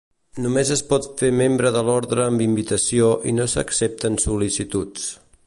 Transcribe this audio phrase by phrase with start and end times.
[0.43, 5.07] Només es pot fer membre de l'Ordre amb invitació i no s'accepten sol·licituds.